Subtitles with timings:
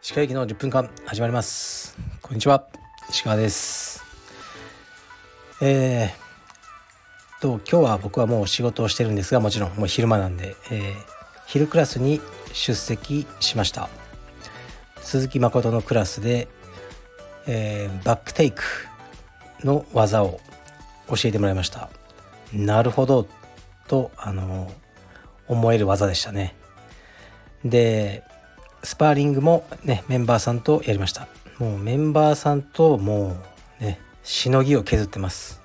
[0.00, 1.98] 石川駅の10分間始まります。
[2.22, 2.64] こんにちは。
[3.08, 4.04] 石川です。
[5.60, 10.94] えー、と今日は僕はもう仕事をしてるんですがもちろんもう昼間なんで、えー、
[11.46, 12.20] 昼クラスに
[12.52, 13.88] 出席しました。
[15.00, 16.46] 鈴木誠のクラスで、
[17.48, 18.62] えー、バックテイク
[19.64, 20.38] の技を
[21.08, 21.90] 教えてもらいました。
[22.52, 23.26] なるほど。
[23.90, 24.72] とあの
[25.48, 26.54] 思える技でしたね。
[27.64, 28.22] で
[28.84, 31.26] スパーリングもねメンバーさんとやりました。
[31.58, 33.36] もうメンバーさんとも
[33.80, 35.60] うねしのぎを削ってます。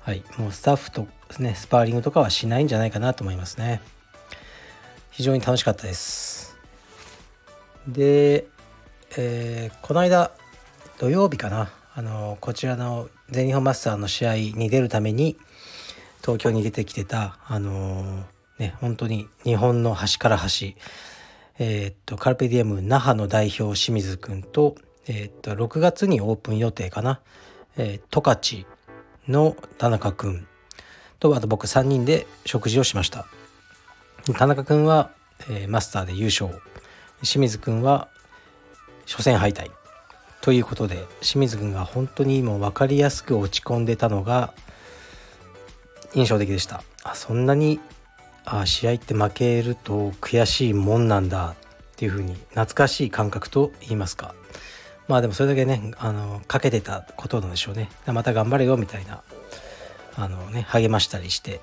[0.00, 0.24] はい。
[0.38, 1.06] もうスタッフと
[1.38, 3.82] ねスパーリングとかはしないんじゃないかなと思いますね。
[5.10, 6.56] 非常に楽しかったです。
[7.86, 8.46] で、
[9.18, 10.30] えー、この間
[10.98, 11.70] 土曜日かな。
[11.94, 15.36] あのこちらの全日本マスターの試合に出るために
[16.22, 18.24] 東京に出てきてたあの
[18.58, 20.76] ね本当に日本の端から端
[21.58, 27.20] えー、っとカルペディエム那覇の代表清水君と,、えー、っと6月にオープン予定かな、
[27.76, 28.66] えー、十勝
[29.28, 30.46] の田中君
[31.20, 33.26] とあと僕3人で食事をしました。
[34.36, 35.12] 田中君は、
[35.48, 36.50] えー、マスターで優勝。
[37.22, 38.08] 清水君は
[39.06, 39.70] 初戦敗退。
[40.40, 44.52] ということで清水君が本当にもう分かりやすく落ち込んでたのが
[46.14, 46.82] 印象的でした。
[47.02, 47.80] あそんなに
[48.44, 51.54] あ試合って負けると悔しいもんなんだ
[51.92, 54.34] っていう風に懐かしい感覚と言いますか。
[55.08, 57.88] まあでもそれだけねあのかけてたことなんでしょうね。
[58.06, 59.22] また頑張れよみたいな
[60.16, 61.60] あのね励ましたりして、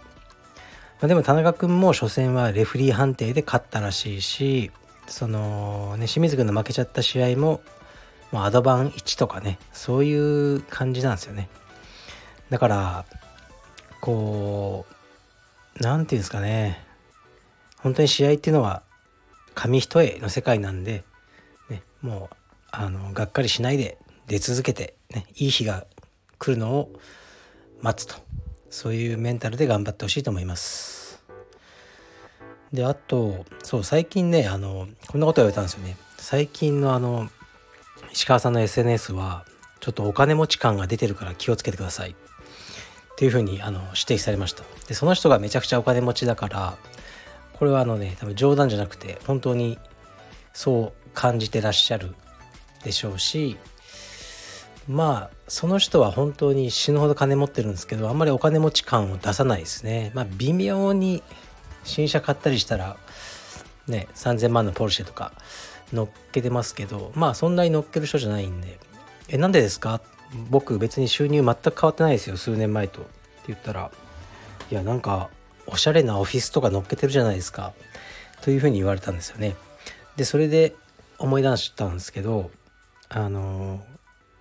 [1.01, 4.71] まあ、でも田中君も初戦はレフリー判定で勝ったらしいし
[5.07, 7.61] そのね清水君の負けちゃった試合も、
[8.31, 11.49] まあ、アドバン1とかねそういう感じなんですよね。
[12.49, 13.05] だから
[14.01, 14.85] こ
[15.77, 16.85] う何て言うんですかね
[17.77, 18.83] 本当に試合っていうのは
[19.55, 21.03] 紙一重の世界なんで、
[21.69, 22.35] ね、もう
[22.71, 25.85] あのがっかりしないで出続けて、ね、いい日が
[26.37, 26.91] 来るのを
[27.81, 28.21] 待つと
[28.69, 31.23] そういうメンタルで頑張ってほしいと思います。
[32.71, 35.97] であとそう最近ねあのこんなこと言われたんですよね。
[36.17, 37.29] 最近のあの
[38.11, 39.45] 石川さんの SNS は
[39.79, 42.15] ちょっとお金持ち感が出てるから気をつけてくださいっ
[43.19, 46.77] っていうふうにあの指摘されましたでその人がめちゃくちゃお金持ちだから
[47.51, 49.77] これはあのね多分冗談じゃなくて本当に
[50.53, 52.15] そう感じてらっしゃる
[52.85, 53.57] でしょうし
[54.87, 61.21] まあその人は本当に死ぬほど金持ってるんですけどあんまりお金持ち感を出さないですねまあ微妙に
[61.83, 62.95] 新車買ったりしたら
[63.89, 65.33] ね3000万のポルシェとか
[65.91, 68.79] 乗っけてますけどまあそんなに乗っける人じゃないんで
[69.27, 69.99] 「えなんでですか?」
[70.49, 73.01] 僕別に収入全く変わってないですよ数年前と。
[73.01, 73.09] って
[73.47, 73.91] 言ったら
[74.71, 75.29] いやなんか
[75.65, 77.73] おしゃれなオフィスとか載っけてるじゃないですか。
[78.41, 79.55] というふうに言われたんですよね。
[80.15, 80.75] でそれで
[81.17, 82.51] 思い出したんですけど
[83.09, 83.81] あの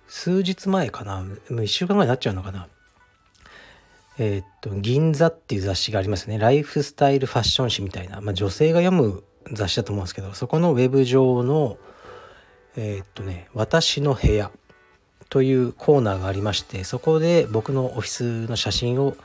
[0.07, 2.67] 数日前かなもう1週間ぐらいになっちゃうのかな。
[4.17, 6.37] えー、っと銀座っていう雑誌がありますね。
[6.37, 9.23] ライフスタイルファッション誌みたいな、まあ、女性が読む
[9.53, 11.77] 雑誌だと思うんですけどそこのウェブ上の
[12.75, 14.51] えー、っとね「私の部屋」
[15.29, 19.15] というコーナーがありましてそこで僕のオフィスの写真を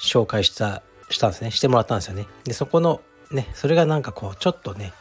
[0.00, 1.50] 紹介したしたんですね。
[1.50, 2.26] してもらったんですよね。
[2.44, 4.92] でそこのねそれがなんかこうちょっとね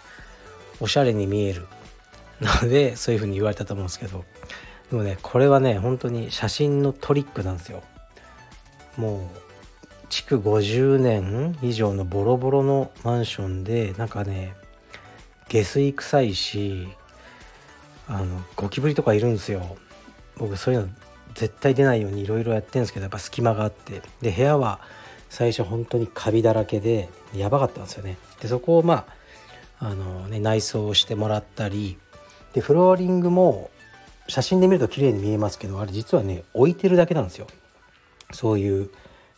[0.80, 1.68] おしゃれに見える。
[2.42, 4.26] なのでそういう風に言われたと思うんですけど。
[4.90, 7.82] でもねこれはね本当に写真のトリックなんですよ。
[8.98, 9.38] もう
[10.10, 14.54] 築50年以上のボロボロのマンションでなんかね
[15.48, 16.90] 下水臭いし
[18.08, 19.78] あのゴキブリとかいるんですよ。
[20.42, 20.90] 僕そういうの
[21.36, 24.02] 絶対出ないようにいろいろやってるんですけどやっぱ隙間があって。
[24.22, 24.80] で部屋は
[25.30, 28.18] 最初本当にカビだらけでやばかったんですよね。
[28.42, 29.06] でそこをま
[29.80, 31.98] ああのね内装をしてもらったり。
[32.54, 33.70] でフローリングも
[34.28, 37.48] 写真で見ると綺麗に見えますけどあれ実はね置いてるだけなんですよ。
[38.34, 38.90] そういう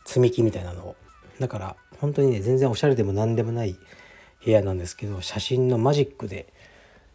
[0.06, 0.96] 積み木みたいなのを。
[1.40, 3.76] だから本当にね全然おしゃれでも何でもない
[4.44, 6.52] 部屋なんですけど写真のマジックで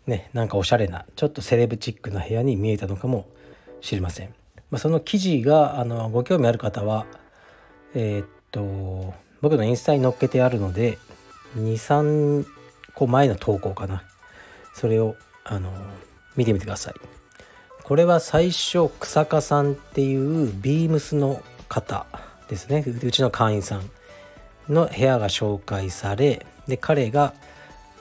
[0.07, 3.29] ねなんかおしゃれなちょっとセレブチックな部屋に見えたのかも
[3.81, 4.35] 知りません。
[4.71, 7.07] まあ、その記事があのご興味ある方は
[7.95, 10.99] えー、っと僕のインスタに載っけてあるので
[11.57, 12.47] 23
[12.95, 14.03] 個前の投稿かな
[14.75, 15.73] それをあの
[16.37, 16.95] 見てみてください。
[17.83, 22.05] これは最初草加さんっていうビームスの方
[22.51, 23.91] ですねうちの会員さん
[24.69, 27.33] の部屋が紹介されで彼が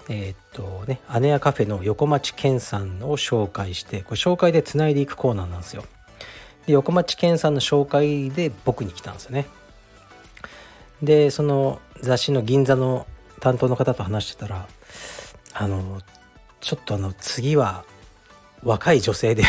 [0.10, 5.84] えー、っとね姉屋カフェの横町健さんを紹介してこれ紹介でつないでいくコーナーなんですよ。
[6.66, 9.48] で横町健さんの紹介で僕に来たんですよね。
[11.02, 13.06] でその雑誌の銀座の
[13.40, 14.68] 担当の方と話してたら
[15.54, 16.02] あの
[16.62, 17.86] ちょっとあの次は
[18.64, 19.48] 若い女性でよ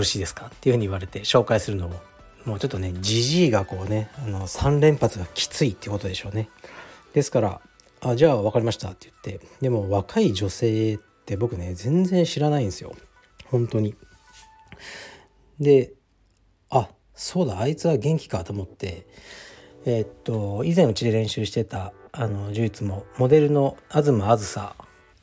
[0.00, 1.90] ろしいですかっていうふうに言われて紹介するのを
[2.44, 6.48] もうちょっとねじじいがこうねあの3連発がきついってことでしょうね。
[7.12, 7.60] ですから
[8.04, 9.46] 「あじゃあ分かりました」って言って。
[9.60, 12.94] でも若い女性って僕ね全然知らないんですよ。
[13.46, 13.94] 本当に。
[15.58, 15.92] で
[16.70, 19.06] あそうだあいつは元気かと思って。
[19.86, 24.74] え、っと以前うちで練習してたあの呪術もモデルの東あずさ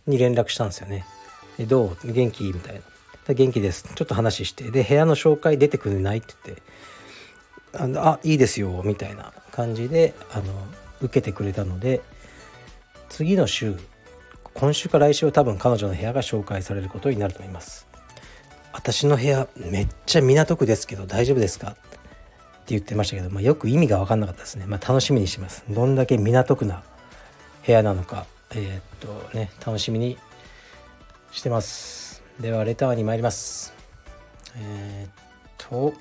[0.06, 1.06] に連絡したんですよね。
[1.58, 2.12] でどう？
[2.12, 2.44] 元気？
[2.46, 2.82] みたいな。
[3.34, 3.88] 元気です。
[3.96, 4.70] ちょっと話して。
[4.72, 6.64] で部屋の紹介出てくれないって言って。
[7.74, 8.82] あのあいいですよ。
[8.84, 10.54] みたいな感じであの
[11.02, 12.02] 受けてくれたので。
[13.12, 13.76] 次の週
[14.54, 17.86] 今週か来週は多分彼女の部屋が紹介されることになると思います。
[18.72, 21.72] 私の部屋めっちゃ港区ですけど大丈夫ですか？
[21.72, 21.80] って
[22.68, 25.66] 言ってましたけど、まあ、よく意味が分かんなかったですね、まあ、楽しみにしてます。
[25.70, 26.84] どんだけ港区な
[27.66, 28.26] 部屋なのか。
[28.52, 30.18] えー、っとね楽しみに
[31.34, 32.24] してます。
[32.40, 33.74] ではレターに参ります。
[34.56, 35.12] えー、っ
[35.58, 35.94] と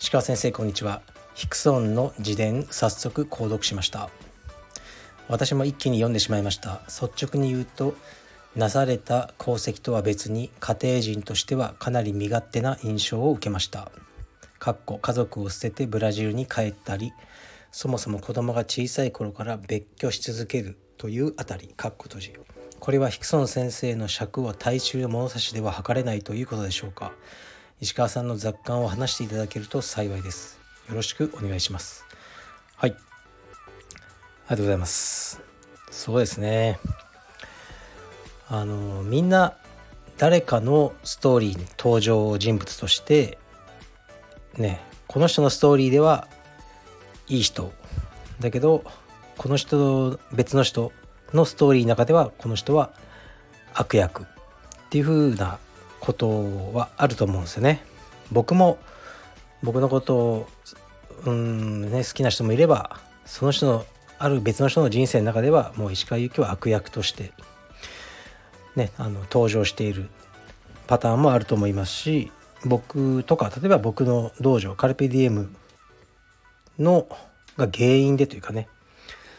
[0.00, 1.02] 石川先生こんにちは。
[1.34, 4.08] ヒクソンの自伝早速購読しました。
[5.28, 6.82] 私も一気に読んでしまいました。
[6.86, 7.94] 率直に言うと
[8.54, 13.90] なされた功績とは別に家庭人としてはかなり身勝手な印象を受けました。
[14.58, 17.12] かっこ家族を捨ててブラジルに帰ったり
[17.70, 21.68] そもそも子供が小さい頃から別居し続けるというあたり。
[21.76, 22.32] かっこ閉じ。
[22.80, 27.12] これはヒクソン先生の尺を大衆の物差しでは測れないということでしょうか。
[27.80, 30.58] 石川さんの雑感を話していただけると幸いです。
[30.88, 32.06] よろしくお願いします。
[32.76, 32.96] はい。
[34.48, 35.40] ありがとうございます。
[35.90, 36.78] そうですね。
[38.48, 39.56] あのみんな
[40.18, 43.38] 誰かのストーリーに登場人物として
[44.56, 46.28] ねこの人のストーリーでは
[47.26, 47.72] いい人。
[48.38, 48.84] だけど
[49.36, 50.92] この人別の人
[51.32, 52.92] のストーリーの中ではこの人は
[53.74, 54.22] 悪役。
[54.22, 54.26] っ
[54.90, 55.58] ていう風な
[55.98, 57.84] ことはあると思うんですよね。
[58.30, 58.78] 僕も
[59.64, 60.46] 僕のことを
[61.24, 63.84] うんね好きな人もいればその人の
[64.18, 67.32] ある別の人の人生の中ではもう石川由紀は悪役として
[68.74, 70.08] ねあの登場している
[70.86, 72.30] パターンもあると思いますし
[72.64, 75.54] 僕とか例えば僕の道場カルペディエム
[76.78, 77.06] の
[77.56, 78.68] が原因でというかね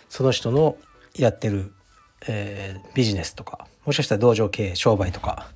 [0.09, 0.77] その人の
[1.15, 1.71] やってる、
[2.27, 5.47] えー、ビジネスとかもしかしたら道場経営商売とか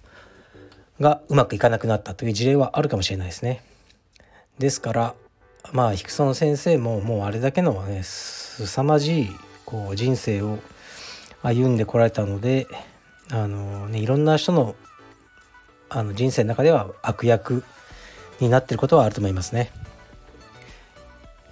[1.00, 3.63] がうまくいかなくなったという事例はあるかもしれないですね。
[4.59, 5.15] ですから
[5.71, 9.29] まあヒクソン先生ももうあれだけのね凄まじい
[9.65, 10.59] こう人生を
[11.41, 12.67] 歩んでこられたので
[13.31, 14.75] あの、ね、いろんな人の
[15.89, 17.63] あの人生の中では悪役
[18.39, 19.71] になってることはあると思いますね。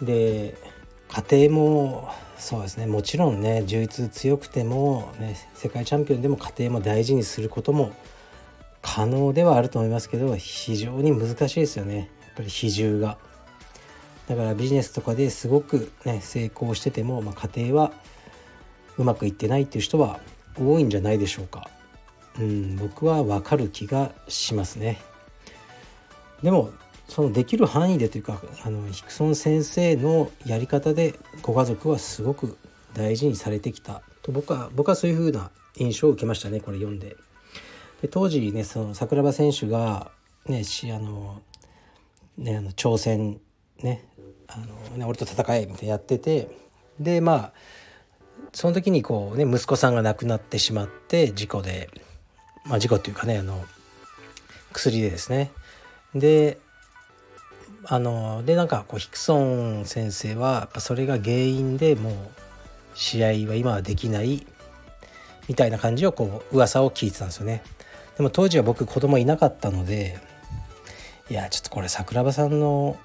[0.01, 0.55] で
[1.09, 7.91] 家庭もそうですねもちろんね充実強くても、ね、世界チャンピオンでも家庭も大事にすることも
[8.81, 12.07] 可能ではあると思いますけど非常に難しいですよねやっ
[12.37, 13.17] ぱり比重が。
[14.29, 17.91] だからビジネスとかですごくね成功してても、まあ、家庭は
[18.97, 20.19] うまくいってないっていう人は
[20.57, 21.69] 多いんじゃないでしょうか。
[22.39, 25.01] うん、僕は分かる気がしますね。
[26.43, 26.69] でも
[27.07, 32.55] そのできる範囲でというかあのヒクソン先生のやり方でご家族はすごく
[32.93, 37.17] 大事にされてきたと僕は僕はそういうふうな印象を受けましたねこれ読んで。
[38.01, 40.11] で当時ねその桜庭選手が
[40.45, 41.41] ねしあの
[42.37, 43.41] ねあの挑戦
[43.83, 44.05] ね
[44.47, 46.49] あのね俺と戦えみたいなやってて
[46.99, 47.53] でまあ
[48.53, 51.89] その時にこうね息子さんが亡くなってしまって事故で
[52.69, 53.65] まあ、事故っていうかねあの
[54.73, 55.51] 薬でですね。
[56.13, 56.59] で
[57.85, 62.13] あのでなんかこうヒクソン先生はやっぱそれが原因でもう
[62.93, 64.45] 試合は今はできない
[65.47, 67.63] みたいな感じをこう噂を聞いてたんですよね。
[68.17, 70.19] でも当時は僕子供いなかったので
[71.29, 72.97] いやちょっとこれ桜庭さんの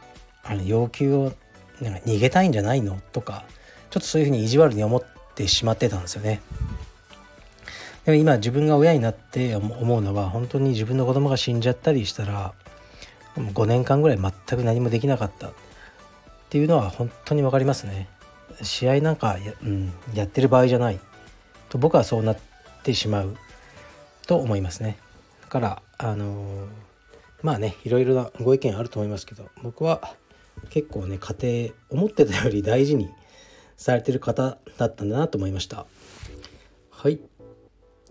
[0.45, 1.33] あの要求を
[1.81, 3.01] なんか逃げたいんじゃないの？
[3.13, 3.45] とか
[3.91, 6.41] ちょっとそういうふうに意地悪に思ってしまってたんですよね
[8.05, 12.53] でも今自分が親になって思うのは本当に自分の子供が死んじゃったりしたら
[13.37, 15.53] 5年間ぐらい全く何もできなかったっ
[16.51, 18.09] ていうのは本当に分かりますね。
[18.63, 21.01] 試合なんかや,、うん、やってる場合じゃない
[21.69, 22.37] と僕はそうなっ
[22.85, 23.37] てしまう
[24.27, 24.97] と思いますね。
[25.43, 26.67] だからあのー、
[27.43, 30.15] まあねいろいろなご意見あると思いますけど僕は
[30.71, 33.11] 結構ね家庭思ってたより大事に
[33.77, 35.87] されてる方だったんだなと思いました。
[36.91, 37.21] はい。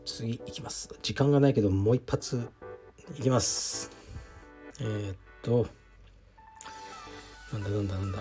[0.06, 0.90] 次いきます。
[1.02, 2.50] 時間がないけどもう一発
[3.18, 3.90] いきます。
[4.80, 5.68] えー、っと
[7.52, 8.20] なんだなんだなんだ。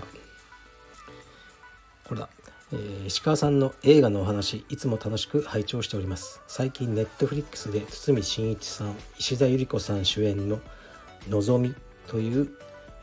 [2.04, 2.28] これだ、
[2.72, 6.40] えー、石川さんの映画のお話いつも楽しく拝聴しております。
[6.46, 10.60] 最近ネットフリックスで堤真一さん石田ゆり子さん主演の
[11.28, 11.74] 「のぞみ」
[12.08, 12.50] という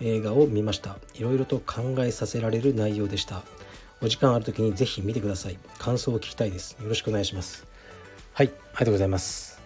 [0.02, 0.98] 映画を見ました。
[1.16, 3.44] いろいろと考えさせられる内容でした。
[4.02, 5.58] お時間ある時にぜひ見てください。
[5.78, 6.78] 感想を聞きたいです。
[6.82, 7.66] よろしくお願いします。
[8.34, 9.60] はいありがとうございます。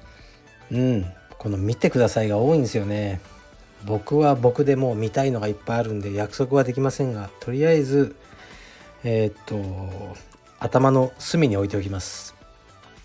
[0.72, 1.06] うん
[1.38, 3.22] この見てくださいが多いんですよね。
[3.86, 8.16] 僕は僕でもう見たいのがいっぱいあるんで約束はできませんがとりあえず
[9.04, 10.16] えー、っと
[10.60, 12.34] 頭の隅に置いておきます。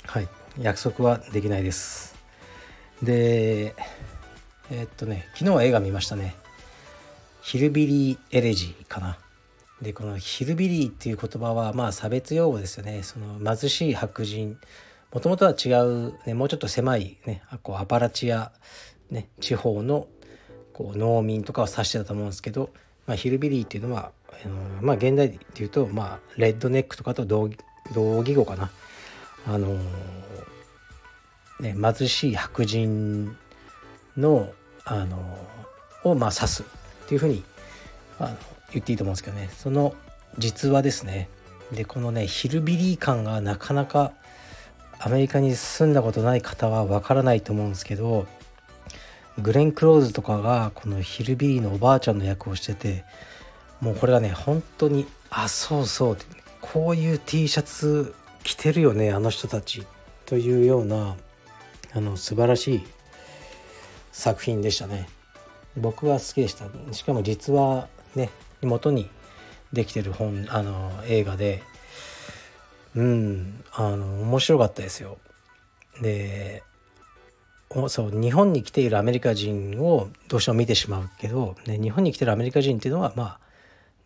[0.07, 2.17] はい約束はできないです。
[3.03, 3.75] で
[4.71, 6.35] えー、っとね昨日は映画見ましたね。
[7.49, 9.17] ヒルビリー・エレジーかな。
[9.81, 13.03] でこのヒルビリーっていう言葉はまあ差別用語ですよね。
[13.03, 14.59] その貧しい白人。
[15.15, 18.53] もともとは違う、ね、もうちょっと狭い、ね、こうアパラチア、
[19.11, 20.09] ね、地方の
[20.75, 22.69] こう農民とかを指してたと思うんですけど、
[23.07, 24.13] まあ、ヒルビリーっていうのは、
[24.45, 27.49] あのまあ、現代で言うと、まあ、レッドネックとかと同
[27.95, 28.71] 同義語かな。
[29.47, 29.79] あの
[31.61, 33.35] ね、貧しい白人
[34.19, 34.53] の、
[34.85, 35.17] あの
[36.05, 36.78] をまあ指す。
[37.09, 37.43] っていうふうに
[38.19, 38.37] あの
[38.73, 39.49] 言っていいと思うんですけどね。
[39.57, 39.95] その
[40.37, 41.31] 実話ですね
[41.73, 44.13] でこのねヒルビリー感がなかなか
[44.99, 48.27] アメリカに住んだことない方はわからないと思うんですけど
[49.39, 53.05] グレン・クローズとかがこのヒルビリーのおばあちゃんの役をしてて
[53.81, 56.19] もうこれがね本当にあそうそう
[56.61, 59.87] こういう T シャツ着てるよねあの人たち
[60.27, 61.17] というような
[61.95, 62.87] あの素晴らしい
[64.13, 65.09] 作品でしたね。
[65.79, 66.67] 僕は好きでした。
[66.93, 68.31] しかも実はね
[68.63, 69.09] 元に
[69.73, 71.63] できてる本あの映画で
[72.95, 75.19] うんあの面白かったですよ。
[76.01, 76.63] で
[77.89, 83.41] そう日本に来ているアメリカ人をどうしても見てしまうけど、ね、日本に来てるアメリカ人っていうのはまあ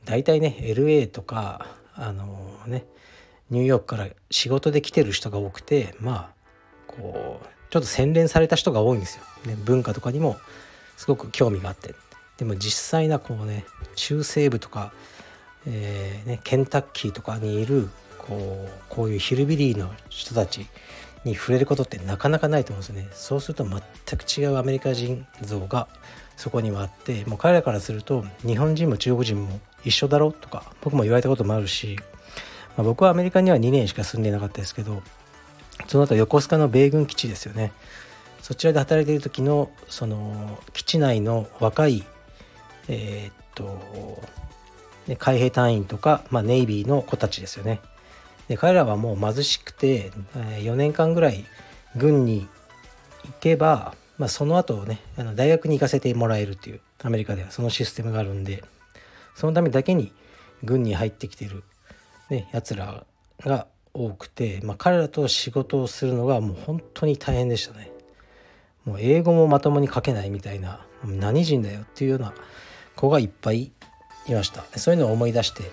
[0.05, 2.85] 大体ね LA とかあのね
[3.51, 6.31] ニューヨークから仕事で来てる人が多くてまあ
[6.89, 10.37] こうちょっと洗練された人が多いんですよ、ね、文化とかにも
[10.97, 11.95] すごく興味があって。
[12.39, 14.93] でも実際なこうね中西部とか、
[15.67, 20.67] えーね、ケンタッキーとかにいるこうこういうヒルビリーの人たち
[21.25, 23.09] に触れることってなかなかないと思うんですよね。
[23.13, 23.81] そうすると全
[24.19, 25.89] く違うアメリカ人像が
[26.37, 31.97] そこにはあってもう彼らからすると日本人も中国人も一緒だろとか僕も言われたこともあるし、
[32.77, 35.03] まあ、僕はアメリカには2年しか住んでなかったですけど
[35.87, 37.73] その後横須賀の米軍基地ですよね。
[38.43, 42.05] そちらで働いている時のその基地内の若い
[42.89, 44.21] えー、っと
[45.19, 47.81] 海兵隊員とか、まあ、ネイビーの子たちですよね
[48.49, 51.45] で彼らはもう貧しくて4年間ぐらい
[51.97, 52.49] 軍に
[53.25, 58.65] 行けば、まあ、その後ねあの大学に行かせてもらえるっていうアメリカではそのシステムがあるんで
[59.37, 60.13] そのためだけに
[60.65, 61.63] 軍に入ってきてる、
[62.29, 63.05] ね、やつら
[63.41, 67.92] が多くて、まあ、彼らと仕事をするのがもう本当に大変でしたね。
[68.85, 72.35] もう英語もまともに書けないみたいな何人だよっていうような
[72.97, 73.73] 子がいっぱい
[74.29, 74.65] いました。
[74.79, 75.71] そういうのを思い出して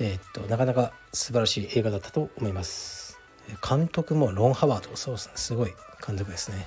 [0.00, 3.20] えー、っとなかなか素晴らしい映画だったと思います。
[3.66, 4.96] 監督もロン・ハワード。
[4.96, 5.32] そうですね。
[5.36, 5.74] すごい
[6.04, 6.66] 監督ですね。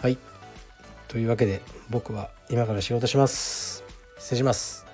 [0.00, 0.18] はい。
[1.08, 3.84] というわけで僕は今から仕事します。
[4.18, 4.91] 失礼します。